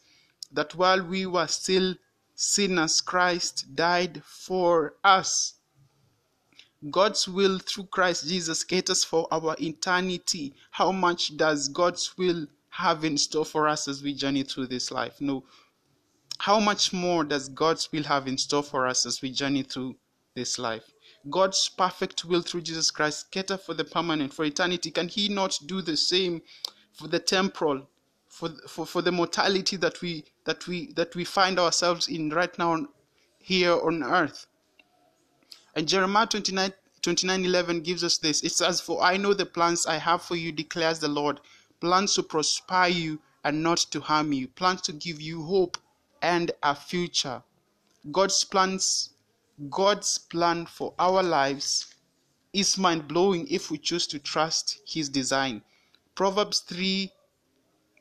that 0.52 0.76
while 0.76 1.04
we 1.04 1.26
were 1.26 1.48
still 1.48 1.96
sinners, 2.36 3.02
Christ 3.02 3.76
died 3.76 4.24
for 4.24 4.94
us. 5.04 5.56
God's 6.92 7.28
will 7.28 7.58
through 7.60 7.86
Christ 7.86 8.28
Jesus 8.28 8.64
caters 8.64 9.04
for 9.04 9.28
our 9.32 9.56
eternity. 9.60 10.54
How 10.72 10.92
much 10.92 11.36
does 11.36 11.68
God's 11.68 12.18
will 12.18 12.46
have 12.70 13.04
in 13.04 13.18
store 13.18 13.46
for 13.46 13.68
us 13.68 13.88
as 13.88 14.04
we 14.04 14.14
journey 14.14 14.44
through 14.44 14.68
this 14.68 14.92
life? 14.92 15.20
No, 15.20 15.44
how 16.40 16.60
much 16.60 16.94
more 16.94 17.24
does 17.24 17.50
God's 17.50 17.92
will 17.92 18.04
have 18.04 18.28
in 18.28 18.38
store 18.38 18.64
for 18.64 18.88
us 18.88 19.06
as 19.06 19.22
we 19.22 19.32
journey 19.32 19.64
through 19.64 19.96
this 20.36 20.60
life? 20.60 20.84
God's 21.30 21.68
perfect 21.70 22.26
will 22.26 22.42
through 22.42 22.62
Jesus 22.62 22.92
Christ 22.92 23.32
cater 23.32 23.58
for 23.58 23.74
the 23.74 23.84
permanent, 23.84 24.34
for 24.34 24.46
eternity. 24.46 24.92
Can 24.92 25.08
He 25.08 25.30
not 25.30 25.58
do 25.66 25.82
the 25.82 25.98
same 25.98 26.42
for 26.94 27.08
the 27.08 27.20
temporal, 27.20 27.90
for, 28.28 28.50
for, 28.68 28.86
for 28.86 29.02
the 29.02 29.12
mortality 29.12 29.78
that 29.78 30.02
we 30.02 30.26
that 30.46 30.68
we 30.68 30.94
that 30.94 31.16
we 31.16 31.26
find 31.26 31.60
ourselves 31.60 32.08
in 32.08 32.30
right 32.30 32.58
now 32.58 32.88
here 33.40 33.74
on 33.74 34.04
earth? 34.04 34.48
And 35.76 35.88
Jeremiah 35.88 36.28
29 36.28 36.72
29:11 37.02 37.84
gives 37.84 38.04
us 38.04 38.18
this. 38.18 38.44
It 38.44 38.52
says, 38.52 38.80
"For 38.80 39.02
I 39.02 39.18
know 39.18 39.34
the 39.34 39.46
plans 39.46 39.86
I 39.86 39.98
have 39.98 40.22
for 40.22 40.36
you," 40.36 40.52
declares 40.52 41.00
the 41.00 41.08
Lord, 41.08 41.42
plans 41.82 42.14
to 42.16 42.24
prosper 42.24 42.88
you 42.88 43.20
and 43.44 43.64
not 43.64 43.80
to 43.92 44.02
harm 44.02 44.34
you, 44.34 44.48
plans 44.48 44.82
to 44.82 44.94
give 44.94 45.20
you 45.22 45.44
hope 45.44 45.78
and 46.22 46.52
a 46.64 46.76
future. 46.76 47.44
God's 48.12 48.44
plans, 48.44 49.10
God's 49.70 50.18
plan 50.18 50.66
for 50.66 50.94
our 50.98 51.22
lives 51.24 51.94
is 52.54 52.78
mind 52.78 53.08
blowing 53.08 53.48
if 53.50 53.70
we 53.70 53.78
choose 53.78 54.08
to 54.08 54.20
trust 54.20 54.80
His 54.88 55.10
design. 55.10 55.62
Proverbs 56.16 56.60
3 56.62 57.12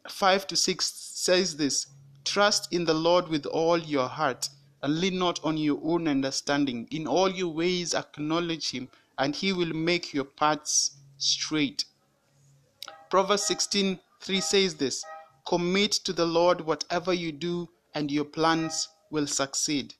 5 0.08 0.46
to 0.46 0.56
6 0.56 0.86
says 0.86 1.56
this 1.56 1.86
Trust 2.24 2.72
in 2.72 2.84
the 2.84 2.94
Lord 2.94 3.28
with 3.28 3.46
all 3.46 3.78
your 3.78 4.08
heart 4.08 4.48
and 4.82 5.00
lean 5.00 5.18
not 5.18 5.42
on 5.44 5.56
your 5.56 5.80
own 5.82 6.06
understanding. 6.06 6.86
In 6.90 7.06
all 7.06 7.28
your 7.28 7.52
ways 7.52 7.94
acknowledge 7.94 8.70
Him, 8.70 8.88
and 9.18 9.34
He 9.34 9.52
will 9.52 9.72
make 9.72 10.14
your 10.14 10.24
paths 10.24 10.92
straight. 11.18 11.84
Proverbs 13.10 13.42
16 13.44 13.98
3 14.20 14.40
says 14.40 14.74
this 14.76 15.04
Commit 15.46 15.92
to 15.92 16.12
the 16.12 16.26
Lord 16.26 16.60
whatever 16.60 17.12
you 17.12 17.32
do, 17.32 17.68
and 17.96 18.10
your 18.10 18.26
plans 18.26 18.88
will 19.10 19.26
succeed. 19.26 19.94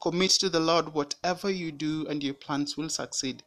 Commit 0.00 0.30
to 0.30 0.48
the 0.48 0.60
Lord 0.60 0.94
whatever 0.94 1.50
you 1.50 1.70
do, 1.70 2.06
and 2.08 2.24
your 2.24 2.32
plans 2.32 2.78
will 2.78 2.88
succeed. 2.88 3.42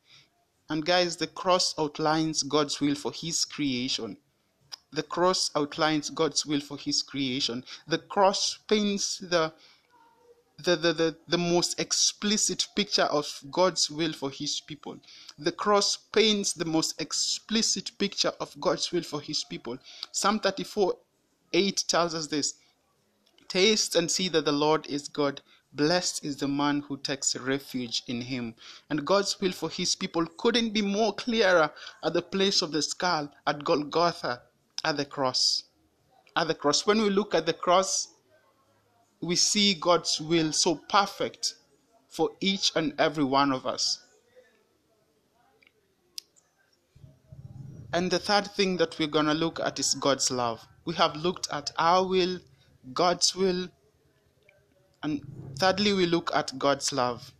And 0.69 0.85
guys, 0.85 1.17
the 1.17 1.25
cross 1.25 1.73
outlines 1.79 2.43
God's 2.43 2.79
will 2.79 2.93
for 2.93 3.11
His 3.11 3.43
creation. 3.43 4.17
The 4.91 5.01
cross 5.01 5.49
outlines 5.55 6.11
God's 6.11 6.45
will 6.45 6.59
for 6.59 6.77
His 6.77 7.01
creation. 7.01 7.63
The 7.87 7.97
cross 7.97 8.59
paints 8.67 9.17
the 9.17 9.51
the, 10.59 10.75
the, 10.75 10.93
the, 10.93 11.17
the 11.27 11.39
most 11.39 11.79
explicit 11.79 12.67
picture 12.75 13.09
of 13.09 13.25
God's 13.49 13.89
will 13.89 14.13
for 14.13 14.29
his 14.29 14.61
people. 14.61 14.95
The 15.39 15.51
cross 15.51 15.97
paints 16.13 16.53
the 16.53 16.65
most 16.65 17.01
explicit 17.01 17.89
picture 17.97 18.33
of 18.39 18.55
God's 18.59 18.91
will 18.91 19.01
for 19.01 19.21
his 19.21 19.43
people. 19.43 19.79
Psalm 20.11 20.39
34 20.39 20.93
8 21.53 21.83
tells 21.87 22.13
us 22.13 22.27
this 22.27 22.53
Taste 23.51 23.97
and 23.97 24.09
see 24.09 24.29
that 24.29 24.45
the 24.45 24.53
Lord 24.53 24.87
is 24.87 25.09
God. 25.09 25.41
Blessed 25.73 26.23
is 26.23 26.37
the 26.37 26.47
man 26.47 26.85
who 26.87 26.95
takes 26.95 27.35
refuge 27.35 28.01
in 28.07 28.21
him. 28.21 28.55
And 28.89 29.05
God's 29.05 29.41
will 29.41 29.51
for 29.51 29.69
his 29.69 29.93
people 29.93 30.25
couldn't 30.37 30.69
be 30.69 30.81
more 30.81 31.13
clearer 31.13 31.69
at 32.01 32.13
the 32.13 32.21
place 32.21 32.61
of 32.61 32.71
the 32.71 32.81
skull, 32.81 33.29
at 33.45 33.65
Golgotha, 33.65 34.43
at 34.85 34.95
the 34.95 35.03
cross. 35.03 35.63
At 36.37 36.47
the 36.47 36.55
cross. 36.55 36.85
When 36.85 37.01
we 37.01 37.09
look 37.09 37.35
at 37.35 37.45
the 37.45 37.51
cross, 37.51 38.07
we 39.19 39.35
see 39.35 39.73
God's 39.73 40.21
will 40.21 40.53
so 40.53 40.75
perfect 40.87 41.55
for 42.07 42.29
each 42.39 42.71
and 42.77 42.93
every 42.97 43.25
one 43.25 43.51
of 43.51 43.65
us. 43.65 43.99
And 47.91 48.09
the 48.09 48.19
third 48.19 48.47
thing 48.51 48.77
that 48.77 48.97
we're 48.97 49.09
going 49.09 49.25
to 49.25 49.33
look 49.33 49.59
at 49.59 49.77
is 49.77 49.93
God's 49.95 50.31
love. 50.31 50.65
We 50.85 50.93
have 50.95 51.17
looked 51.17 51.49
at 51.51 51.73
our 51.77 52.07
will, 52.07 52.39
God's 52.93 53.35
will, 53.35 53.69
and 55.03 55.21
thirdly, 55.57 55.93
we 55.93 56.05
look 56.05 56.31
at 56.33 56.57
God's 56.57 56.91
love. 56.91 57.31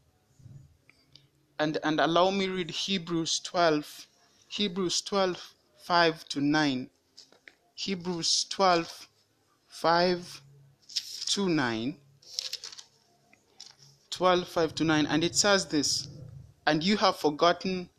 And, 1.60 1.77
and 1.83 2.00
allow 2.00 2.31
me 2.31 2.48
read 2.48 2.71
Hebrews 2.71 3.39
12, 3.41 4.07
Hebrews 4.48 5.01
12, 5.01 5.53
5 5.83 6.29
to 6.29 6.41
9. 6.41 6.89
Hebrews 7.75 8.45
12, 8.50 9.07
5 9.67 10.41
to 11.31 11.48
9 11.48 11.95
12 14.10 14.48
5 14.48 14.75
to 14.75 14.83
9 14.83 15.05
and 15.05 15.24
it 15.24 15.33
says 15.33 15.65
this 15.67 16.10
and 16.67 16.83
you 16.83 16.98
have 16.98 17.15
forgotten 17.15 17.89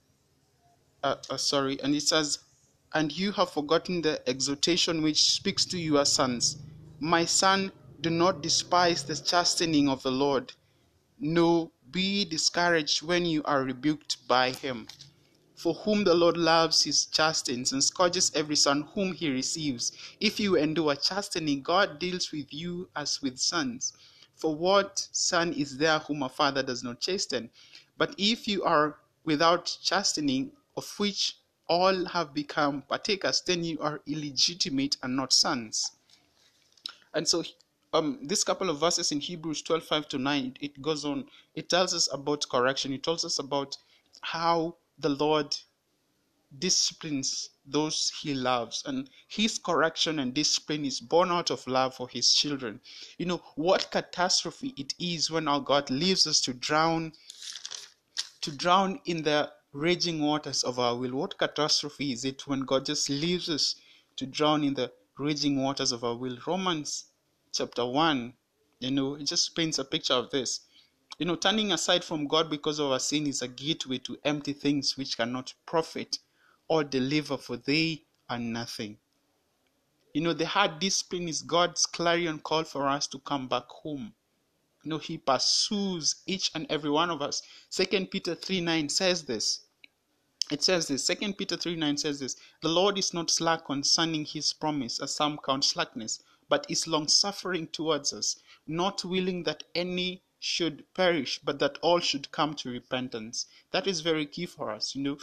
uh, 1.03 1.17
uh, 1.31 1.37
sorry 1.39 1.81
and 1.83 1.95
it 1.95 2.03
says 2.03 2.41
and 2.93 3.11
you 3.11 3.33
have 3.33 3.49
forgotten 3.49 4.03
the 4.03 4.21
exhortation 4.29 5.01
which 5.03 5.25
speaks 5.25 5.65
to 5.65 5.79
your 5.79 6.05
sons 6.05 6.59
my 7.03 7.25
son 7.25 7.73
do 8.01 8.11
not 8.11 8.43
despise 8.43 9.03
the 9.03 9.17
chastening 9.17 9.89
of 9.89 10.03
the 10.05 10.11
lord 10.11 10.53
no 11.19 11.73
be 11.91 12.25
discouraged 12.25 13.03
when 13.03 13.27
you 13.27 13.43
are 13.45 13.65
rebuked 13.65 14.17
by 14.29 14.53
him 14.53 14.87
for 15.63 15.75
whom 15.75 16.03
the 16.03 16.15
Lord 16.15 16.37
loves, 16.37 16.83
he 16.83 16.93
chastens 17.13 17.71
and 17.73 17.85
scourges 17.85 18.33
every 18.35 18.57
son 18.57 18.83
whom 18.95 19.13
he 19.13 19.31
receives. 19.31 19.93
If 20.19 20.41
you 20.41 20.57
endure 20.57 20.97
chastening, 20.97 21.63
God 21.63 22.01
deals 22.01 22.33
with 22.33 22.53
you 22.53 22.89
as 22.97 23.23
with 23.23 23.39
sons. 23.39 23.93
For 24.35 24.57
what 24.57 25.07
son 25.13 25.53
is 25.53 25.77
there 25.79 26.01
whom 26.01 26.25
a 26.25 26.29
father 26.29 26.65
does 26.65 26.83
not 26.83 26.99
chasten? 26.99 27.49
But 27.97 28.17
if 28.19 28.49
you 28.49 28.65
are 28.65 28.99
without 29.25 29.79
chastening, 29.81 30.51
of 30.77 30.99
which 30.99 31.37
all 31.69 32.07
have 32.07 32.35
become 32.35 32.83
partakers, 32.83 33.41
then 33.47 33.63
you 33.63 33.79
are 33.79 34.01
illegitimate 34.05 34.97
and 35.01 35.15
not 35.15 35.33
sons. 35.33 35.93
And 37.15 37.27
so 37.29 37.45
um, 37.93 38.19
this 38.23 38.45
couple 38.45 38.71
of 38.71 38.79
verses 38.79 39.13
in 39.13 39.21
Hebrews 39.21 39.63
12 39.63 39.85
5 39.85 40.09
to 40.09 40.19
9, 40.19 40.57
it 40.61 40.81
goes 40.81 41.05
on. 41.05 41.27
It 41.55 41.69
tells 41.69 41.95
us 41.95 42.09
about 42.13 42.49
correction. 42.49 42.93
It 42.93 43.03
tells 43.03 43.25
us 43.25 43.39
about 43.39 43.77
how 44.23 44.77
the 44.99 45.11
Lord 45.11 45.55
disciplines 46.59 47.51
those 47.65 48.13
he 48.21 48.35
loves 48.35 48.83
and 48.85 49.09
his 49.27 49.59
correction 49.59 50.19
and 50.19 50.35
discipline 50.35 50.85
is 50.85 51.01
born 51.01 51.31
out 51.31 51.51
of 51.51 51.67
love 51.67 51.95
for 51.95 52.09
his 52.09 52.35
children 52.35 52.79
you 53.17 53.25
know 53.25 53.41
what 53.55 53.91
catastrophe 53.91 54.75
it 54.77 54.93
is 54.99 55.31
when 55.31 55.49
our 55.49 55.61
god 55.61 55.89
leaves 55.89 56.27
us 56.27 56.41
to 56.41 56.53
drown 56.53 57.11
to 58.43 58.51
drown 58.51 59.01
in 59.07 59.23
the 59.23 59.51
raging 59.73 60.21
waters 60.21 60.63
of 60.63 60.79
our 60.79 60.95
will 60.95 61.13
what 61.13 61.39
catastrophe 61.39 62.13
is 62.13 62.25
it 62.25 62.47
when 62.47 62.61
god 62.61 62.85
just 62.85 63.09
leaves 63.09 63.49
us 63.49 63.77
to 64.17 64.27
drown 64.27 64.63
in 64.63 64.75
the 64.75 64.93
raging 65.19 65.63
waters 65.63 65.93
of 65.93 66.05
our 66.05 66.17
will 66.17 66.39
romans 66.47 67.07
chapter 67.53 67.85
1 67.85 68.33
you 68.81 68.91
know 68.91 69.15
it 69.15 69.25
just 69.25 69.55
paints 69.55 69.79
a 69.79 69.85
picture 69.85 70.15
of 70.15 70.31
this 70.31 70.61
you 71.19 71.27
know, 71.27 71.37
turning 71.37 71.73
aside 71.73 72.03
from 72.03 72.27
God 72.27 72.49
because 72.49 72.79
of 72.79 72.91
our 72.91 72.99
sin 72.99 73.27
is 73.27 73.43
a 73.43 73.49
gateway 73.49 73.99
to 73.99 74.19
empty 74.25 74.53
things 74.53 74.97
which 74.97 75.17
cannot 75.17 75.53
profit 75.67 76.19
or 76.69 76.85
deliver, 76.85 77.37
for 77.37 77.57
they 77.57 78.05
are 78.29 78.39
nothing. 78.39 78.99
You 80.15 80.23
know, 80.23 80.33
the 80.33 80.47
hard 80.47 80.79
discipline 80.79 81.29
is 81.29 81.43
God's 81.43 81.87
clarion 81.87 82.39
call 82.39 82.65
for 82.65 82.89
us 82.89 83.07
to 83.09 83.19
come 83.19 83.47
back 83.47 83.69
home. 83.69 84.15
You 84.83 84.91
know, 84.91 84.99
He 84.99 85.19
pursues 85.19 86.17
each 86.27 86.51
and 86.55 86.67
every 86.71 86.91
one 86.91 87.11
of 87.11 87.23
us. 87.23 87.43
Second 87.69 88.11
Peter 88.11 88.35
3 88.35 88.61
9 88.61 88.89
says 88.89 89.25
this. 89.25 89.61
It 90.53 90.63
says 90.63 90.87
this, 90.87 91.03
Second 91.03 91.39
Peter 91.39 91.57
3 91.57 91.77
9 91.77 91.97
says 91.97 92.21
this, 92.21 92.37
the 92.61 92.69
Lord 92.69 92.99
is 92.99 93.15
not 93.15 93.31
slack 93.31 93.65
concerning 93.65 94.27
his 94.27 94.53
promise, 94.53 95.01
as 95.01 95.15
some 95.15 95.39
count 95.43 95.65
slackness, 95.65 96.23
but 96.47 96.67
is 96.69 96.87
long 96.87 97.09
suffering 97.09 97.69
towards 97.69 98.13
us, 98.13 98.37
not 98.67 99.03
willing 99.03 99.45
that 99.45 99.65
any 99.75 100.23
should 100.39 100.85
perish, 100.93 101.39
but 101.43 101.59
that 101.61 101.79
all 101.81 102.01
should 102.01 102.31
come 102.33 102.53
to 102.57 102.69
repentance. 102.69 103.47
That 103.71 103.87
is 103.87 104.03
very 104.03 104.27
key 104.27 104.45
for 104.45 104.71
us, 104.71 104.95
you 104.95 105.03
know, 105.03 105.19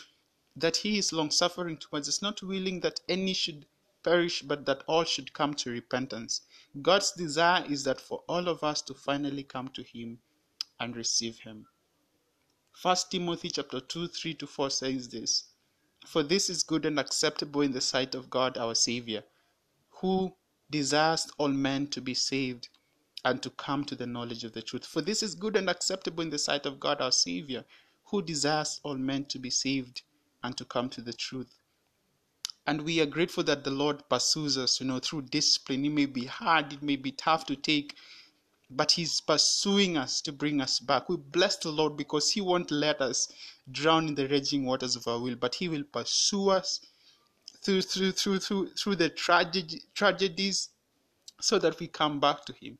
that 0.56 0.78
He 0.78 0.98
is 0.98 1.14
long 1.14 1.30
suffering 1.30 1.78
towards 1.78 2.10
us, 2.10 2.24
not 2.24 2.42
willing 2.42 2.80
that 2.80 3.02
any 3.08 3.36
should 3.36 3.68
perish, 4.02 4.42
but 4.42 4.66
that 4.66 4.82
all 4.88 5.04
should 5.04 5.32
come 5.34 5.54
to 5.54 5.70
repentance. 5.70 6.42
God's 6.82 7.12
desire 7.12 7.64
is 7.70 7.84
that 7.84 8.02
for 8.02 8.24
all 8.28 8.48
of 8.48 8.64
us 8.64 8.82
to 8.82 8.96
finally 8.96 9.44
come 9.44 9.68
to 9.76 9.84
Him 9.84 10.22
and 10.80 10.96
receive 10.96 11.38
Him. 11.42 11.68
First 12.74 13.12
Timothy 13.12 13.50
chapter 13.50 13.80
2, 13.80 14.08
3 14.08 14.34
to 14.36 14.48
4 14.48 14.70
says 14.70 15.10
this 15.10 15.44
For 16.06 16.24
this 16.24 16.50
is 16.50 16.64
good 16.64 16.86
and 16.86 17.00
acceptable 17.00 17.62
in 17.62 17.72
the 17.72 17.82
sight 17.82 18.16
of 18.16 18.30
God 18.30 18.58
our 18.58 18.76
Savior, 18.76 19.24
who 19.90 20.36
desires 20.70 21.28
all 21.38 21.50
men 21.50 21.88
to 21.88 22.02
be 22.02 22.14
saved 22.14 22.70
and 23.26 23.44
to 23.44 23.50
come 23.50 23.84
to 23.86 23.96
the 23.96 24.08
knowledge 24.08 24.44
of 24.44 24.54
the 24.54 24.62
truth. 24.62 24.86
For 24.86 25.02
this 25.02 25.22
is 25.22 25.36
good 25.36 25.56
and 25.58 25.70
acceptable 25.70 26.24
in 26.24 26.30
the 26.30 26.38
sight 26.38 26.66
of 26.66 26.80
God 26.80 27.02
our 27.02 27.12
Savior, 27.12 27.66
who 28.06 28.22
desires 28.22 28.80
all 28.84 28.96
men 28.96 29.26
to 29.26 29.40
be 29.40 29.50
saved 29.50 30.04
and 30.44 30.56
to 30.58 30.66
come 30.66 30.90
to 30.90 31.02
the 31.02 31.14
truth. 31.14 31.60
And 32.66 32.84
we 32.84 33.02
are 33.02 33.06
grateful 33.06 33.44
that 33.46 33.64
the 33.64 33.72
Lord 33.72 34.08
pursues 34.10 34.58
us, 34.58 34.80
you 34.80 34.88
know, 34.88 35.00
through 35.00 35.24
discipline. 35.24 35.86
It 35.86 35.92
may 35.92 36.06
be 36.06 36.26
hard, 36.26 36.72
it 36.72 36.84
may 36.84 36.96
be 36.96 37.12
tough 37.12 37.46
to 37.48 37.56
take, 37.56 37.96
but 38.70 38.92
He's 38.92 39.20
pursuing 39.22 39.98
us 39.98 40.22
to 40.22 40.32
bring 40.32 40.62
us 40.62 40.80
back. 40.80 41.10
We 41.10 41.18
bless 41.18 41.58
the 41.58 41.72
Lord 41.72 41.98
because 41.98 42.32
He 42.32 42.42
won't 42.42 42.72
let 42.72 43.02
us 43.02 43.32
drown 43.72 44.08
in 44.08 44.16
the 44.16 44.28
raging 44.28 44.66
waters 44.66 44.96
of 44.96 45.08
our 45.08 45.20
will, 45.20 45.36
but 45.36 45.56
He 45.56 45.68
will 45.68 45.84
pursue 45.84 46.50
us 46.50 46.82
through 47.62 47.82
through 47.82 48.12
through 48.12 48.40
through 48.40 48.70
through 48.74 48.96
the 48.96 49.10
tragedies 49.10 50.70
so 51.42 51.60
that 51.60 51.80
we 51.80 51.88
come 51.88 52.20
back 52.20 52.46
to 52.46 52.54
Him. 52.54 52.78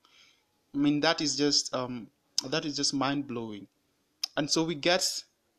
I 0.74 0.78
mean 0.78 1.00
that 1.02 1.22
is 1.22 1.36
just 1.36 1.74
um, 1.74 2.08
that 2.46 2.66
is 2.66 2.76
just 2.76 2.94
mind 2.94 3.28
blowing, 3.28 3.68
and 4.38 4.50
so 4.50 4.64
we 4.64 4.76
get 4.76 5.06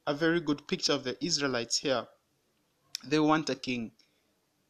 a 0.07 0.15
very 0.15 0.41
good 0.41 0.67
picture 0.69 0.93
of 0.93 1.05
the 1.05 1.23
Israelites 1.25 1.79
here. 1.79 2.07
They 3.05 3.19
want 3.19 3.51
a 3.51 3.55
king. 3.55 3.93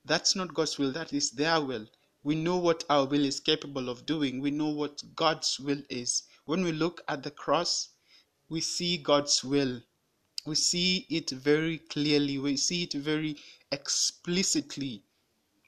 That's 0.04 0.34
not 0.34 0.54
God's 0.54 0.78
will. 0.78 0.92
That 0.92 1.12
is 1.12 1.30
their 1.30 1.60
will. 1.60 1.86
We 2.22 2.34
know 2.34 2.58
what 2.58 2.84
our 2.90 3.06
will 3.06 3.24
is 3.24 3.40
capable 3.40 3.88
of 3.88 4.04
doing. 4.04 4.40
We 4.40 4.50
know 4.50 4.68
what 4.68 5.02
God's 5.14 5.58
will 5.58 5.82
is. 5.88 6.24
When 6.44 6.62
we 6.62 6.72
look 6.72 7.02
at 7.08 7.22
the 7.22 7.30
cross, 7.30 7.88
we 8.50 8.60
see 8.60 8.98
God's 8.98 9.42
will. 9.42 9.82
We 10.44 10.54
see 10.54 11.06
it 11.08 11.30
very 11.30 11.78
clearly, 11.78 12.38
we 12.38 12.56
see 12.56 12.82
it 12.82 12.92
very 12.92 13.36
explicitly. 13.70 15.04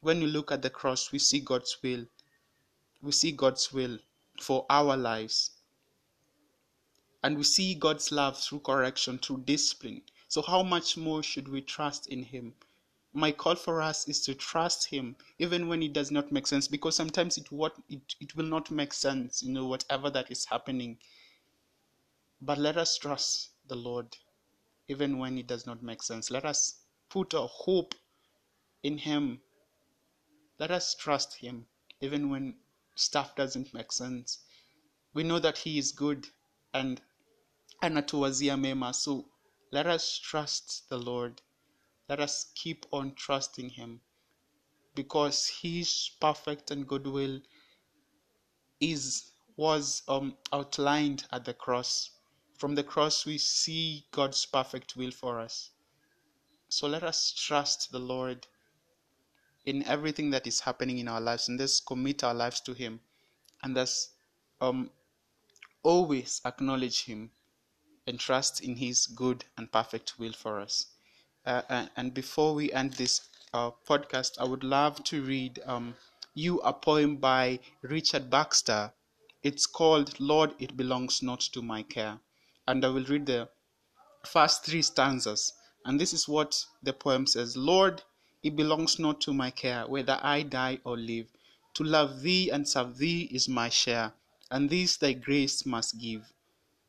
When 0.01 0.21
we 0.21 0.27
look 0.27 0.51
at 0.51 0.63
the 0.63 0.71
cross, 0.71 1.13
we 1.13 1.19
see 1.19 1.41
God's 1.41 1.77
will. 1.83 2.07
We 3.01 3.13
see 3.13 3.33
God's 3.33 3.73
will 3.73 3.99
for 4.41 4.67
our 4.69 4.97
lives. 4.97 5.53
And 7.23 7.39
we 7.39 7.45
see 7.45 7.75
God's 7.75 8.11
love 8.11 8.39
through 8.39 8.61
correction, 8.61 9.19
through 9.19 9.45
discipline. 9.45 10.03
So, 10.29 10.43
how 10.43 10.63
much 10.63 10.97
more 10.97 11.23
should 11.23 11.49
we 11.49 11.61
trust 11.61 12.09
in 12.09 12.25
Him? 12.25 12.55
My 13.15 13.31
call 13.31 13.57
for 13.57 13.83
us 13.83 14.09
is 14.09 14.23
to 14.23 14.35
trust 14.35 14.87
Him, 14.87 15.17
even 15.39 15.69
when 15.69 15.83
it 15.83 15.93
does 15.93 16.11
not 16.11 16.33
make 16.33 16.47
sense, 16.47 16.67
because 16.67 16.97
sometimes 16.97 17.37
it 17.37 17.53
what 17.53 17.75
it, 17.91 18.15
it 18.21 18.35
will 18.37 18.47
not 18.47 18.71
make 18.71 18.95
sense, 18.95 19.43
you 19.43 19.53
know, 19.53 19.67
whatever 19.67 20.09
that 20.11 20.31
is 20.31 20.47
happening. 20.47 20.99
But 22.41 22.57
let 22.59 22.79
us 22.79 22.97
trust 22.97 23.51
the 23.69 23.77
Lord, 23.77 24.17
even 24.89 25.19
when 25.19 25.37
it 25.37 25.47
does 25.47 25.67
not 25.67 25.83
make 25.83 26.03
sense. 26.03 26.31
Let 26.31 26.47
us 26.47 26.81
put 27.11 27.35
our 27.35 27.49
hope 27.49 27.95
in 28.83 28.97
Him. 28.97 29.43
Let 30.59 30.71
us 30.71 30.95
trust 30.95 31.37
Him, 31.37 31.67
even 32.01 32.31
when 32.31 32.55
stuff 32.95 33.37
doesn't 33.37 33.75
make 33.75 33.93
sense. 33.93 34.39
We 35.13 35.23
know 35.23 35.39
that 35.39 35.59
He 35.59 35.79
is 35.79 35.93
good 35.93 36.29
and 36.73 37.01
anatuwazia 37.83 38.59
mema. 38.59 38.95
So 38.95 39.27
let 39.71 39.87
us 39.87 40.19
trust 40.19 40.89
the 40.89 40.99
Lord. 40.99 41.43
Let 42.09 42.21
us 42.21 42.53
keep 42.55 42.87
on 42.93 43.15
trusting 43.15 43.71
Him 43.71 44.01
because 44.95 45.47
His 45.47 46.11
perfect 46.21 46.71
and 46.71 46.87
good 46.87 47.07
will 47.07 47.41
is 48.81 49.33
was 49.57 50.03
um, 50.09 50.37
outlined 50.53 51.25
at 51.31 51.45
the 51.45 51.55
cross. 51.55 52.11
From 52.59 52.75
the 52.75 52.85
cross, 52.85 53.27
we 53.27 53.39
see 53.39 54.07
God's 54.11 54.45
perfect 54.47 54.97
will 54.97 55.11
for 55.11 55.41
us. 55.41 55.71
So 56.69 56.87
let 56.87 57.03
us 57.03 57.33
trust 57.33 57.93
the 57.93 57.99
Lord 57.99 58.47
in 59.65 59.85
everything 59.85 60.31
that 60.31 60.47
is 60.47 60.61
happening 60.61 60.99
in 60.99 61.09
our 61.09 61.21
lives 61.21 61.49
and 61.49 61.59
let's 61.59 61.81
commit 61.81 62.25
our 62.25 62.35
lives 62.35 62.61
to 62.63 62.73
Him 62.73 63.01
and 63.63 63.77
thus 63.77 64.15
um, 64.61 64.91
always 65.83 66.41
acknowledge 66.45 67.05
Him 67.05 67.31
and 68.07 68.19
trust 68.19 68.61
in 68.61 68.77
His 68.77 69.07
good 69.07 69.45
and 69.57 69.71
perfect 69.71 70.19
will 70.19 70.33
for 70.33 70.61
us. 70.61 70.87
Uh, 71.45 71.87
and, 71.97 72.15
before 72.15 72.55
we 72.55 72.73
end 72.73 72.93
this 72.93 73.29
uh, 73.53 73.71
podcast, 73.89 74.39
I 74.39 74.45
would 74.45 74.63
love 74.63 75.03
to 75.05 75.23
read 75.23 75.61
um, 75.67 75.97
you 76.35 76.61
a 76.61 76.73
poem 76.73 77.17
by 77.17 77.59
Richard 77.83 78.31
Baxter. 78.31 78.93
It's 79.43 79.67
called 79.67 80.21
Lord, 80.21 80.55
It 80.59 80.77
Belongs 80.77 81.21
Not 81.23 81.41
to 81.53 81.61
My 81.61 81.83
Care. 81.83 82.21
And 82.69 82.85
I 82.85 82.89
will 82.89 83.05
read 83.05 83.27
the 83.27 83.49
first 84.25 84.65
three 84.65 84.83
stanzas. 84.83 85.53
And 85.85 86.01
this 86.01 86.13
is 86.13 86.29
what 86.29 86.65
the 86.83 86.93
poem 86.93 87.27
says 87.27 87.57
Lord, 87.57 88.03
it 88.43 88.55
belongs 88.55 88.99
not 88.99 89.21
to 89.23 89.33
my 89.33 89.51
care 89.51 89.87
whether 89.87 90.19
I 90.23 90.43
die 90.43 90.79
or 90.85 90.97
live. 90.97 91.27
To 91.75 91.85
love 91.85 92.23
thee 92.23 92.51
and 92.51 92.69
serve 92.69 92.99
thee 92.99 93.29
is 93.33 93.49
my 93.49 93.69
share, 93.69 94.13
and 94.51 94.69
this 94.69 94.97
thy 94.97 95.15
grace 95.15 95.65
must 95.67 95.99
give. 95.99 96.33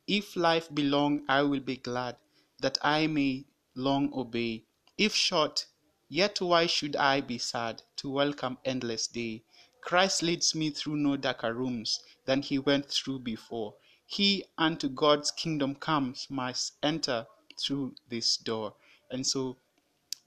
If 0.07 0.35
life 0.35 0.73
be 0.73 0.83
long, 0.83 1.23
I 1.27 1.41
will 1.43 1.61
be 1.61 1.77
glad 1.77 2.17
that 2.59 2.77
I 2.81 3.07
may 3.07 3.45
long 3.75 4.13
obey. 4.13 4.65
If 4.97 5.15
short, 5.15 5.65
yet 6.09 6.39
why 6.41 6.67
should 6.67 6.95
I 6.95 7.21
be 7.21 7.37
sad 7.37 7.81
to 7.97 8.09
welcome 8.09 8.57
endless 8.63 9.07
day? 9.07 9.43
Christ 9.81 10.21
leads 10.23 10.55
me 10.55 10.69
through 10.69 10.97
no 10.97 11.17
darker 11.17 11.53
rooms 11.53 11.99
than 12.25 12.41
he 12.41 12.59
went 12.59 12.89
through 12.89 13.19
before. 13.19 13.75
He 14.05 14.45
unto 14.57 14.89
God's 14.89 15.31
kingdom 15.31 15.75
comes 15.75 16.27
must 16.29 16.73
enter 16.83 17.27
through 17.59 17.95
this 18.09 18.37
door. 18.37 18.75
And 19.09 19.25
so 19.25 19.57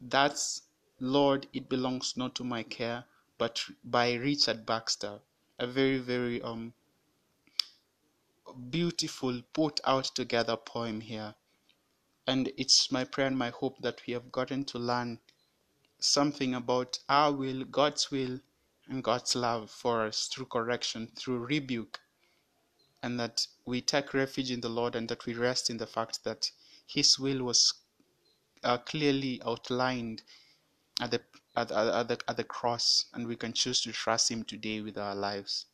that's 0.01 0.63
Lord, 1.01 1.47
it 1.53 1.69
belongs 1.69 2.17
not 2.17 2.35
to 2.37 2.45
my 2.45 2.63
care, 2.63 3.05
but 3.39 3.65
by 3.85 4.15
Richard 4.15 4.67
Baxter. 4.67 5.21
A 5.59 5.67
very, 5.67 5.99
very 5.99 6.43
um 6.43 6.75
beautiful 8.71 9.43
put 9.53 9.81
out 9.85 10.05
together 10.05 10.57
poem 10.57 11.01
here. 11.01 11.35
And 12.27 12.51
it's 12.57 12.91
my 12.91 13.05
prayer 13.05 13.29
and 13.29 13.39
my 13.39 13.51
hope 13.51 13.81
that 13.83 14.03
we 14.07 14.13
have 14.13 14.33
gotten 14.33 14.65
to 14.67 14.79
learn 14.79 15.21
something 16.01 16.55
about 16.55 16.99
our 17.09 17.33
will, 17.33 17.65
God's 17.65 18.11
will, 18.11 18.41
and 18.89 19.03
God's 19.03 19.35
love 19.35 19.71
for 19.71 20.07
us 20.07 20.27
through 20.27 20.47
correction, 20.47 21.09
through 21.17 21.39
rebuke, 21.39 22.01
and 23.03 23.19
that 23.21 23.47
we 23.65 23.81
take 23.81 24.15
refuge 24.15 24.51
in 24.51 24.61
the 24.61 24.69
Lord 24.69 24.95
and 24.95 25.09
that 25.09 25.27
we 25.27 25.35
rest 25.35 25.71
in 25.71 25.77
the 25.77 25.87
fact 25.87 26.25
that 26.25 26.51
His 26.87 27.19
will 27.19 27.45
was 27.45 27.75
uh, 28.65 28.79
clearly 28.79 29.41
outlined 29.45 30.23
at 31.01 31.11
the, 31.11 31.21
at, 31.57 31.71
at, 31.71 32.09
the, 32.09 32.19
at 32.29 32.37
the 32.37 32.45
cross, 32.45 33.07
and 33.15 33.27
we 33.27 33.37
can 33.37 33.53
choose 33.53 33.81
to 33.83 33.93
trust 33.93 34.31
Him 34.31 34.45
today 34.45 34.81
with 34.81 34.99
our 34.99 35.15
lives. 35.15 35.67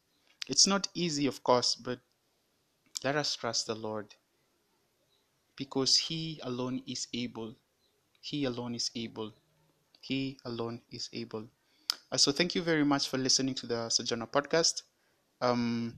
It's 0.49 0.67
not 0.67 0.89
easy, 0.95 1.27
of 1.27 1.43
course, 1.43 1.75
but 1.75 2.01
let 3.05 3.17
us 3.17 3.35
trust 3.37 3.67
the 3.67 3.75
Lord 3.75 4.15
because 5.63 5.97
He 5.97 6.41
alone 6.43 6.83
is 6.87 7.07
able. 7.15 7.55
He 8.21 8.45
alone 8.45 8.75
is 8.75 8.91
able. 8.95 9.31
He 10.01 10.39
alone 10.45 10.81
is 10.91 11.09
able. 11.13 11.45
Uh, 12.11 12.17
so, 12.17 12.33
thank 12.33 12.55
you 12.57 12.63
very 12.63 12.85
much 12.85 13.09
for 13.09 13.19
listening 13.19 13.55
to 13.61 13.67
the 13.67 13.89
Sojourner 13.89 14.27
podcast. 14.27 14.83
Um, 15.41 15.95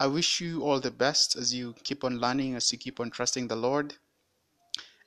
I 0.00 0.06
wish 0.06 0.40
you 0.40 0.62
all 0.64 0.80
the 0.80 0.90
best 0.90 1.36
as 1.36 1.52
you 1.54 1.74
keep 1.84 2.04
on 2.04 2.18
learning, 2.18 2.54
as 2.56 2.72
you 2.72 2.78
keep 2.78 3.00
on 3.00 3.10
trusting 3.10 3.48
the 3.48 3.56
Lord. 3.56 3.94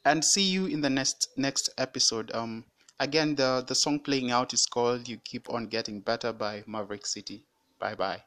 And 0.06 0.24
see 0.24 0.44
you 0.44 0.68
in 0.68 0.82
the 0.82 0.90
next 0.90 1.30
next 1.36 1.70
episode. 1.78 2.32
Um, 2.34 2.66
again, 3.00 3.36
the 3.36 3.64
the 3.68 3.76
song 3.76 4.00
playing 4.00 4.30
out 4.32 4.54
is 4.54 4.66
called 4.68 5.08
"You 5.08 5.18
Keep 5.18 5.50
on 5.50 5.66
Getting 5.68 6.00
Better" 6.02 6.32
by 6.32 6.64
Maverick 6.68 7.06
City. 7.06 7.46
Bye 7.80 7.96
bye. 7.96 8.22